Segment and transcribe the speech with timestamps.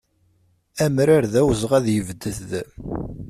[0.85, 2.49] Amrar d awezɣi ad yebded.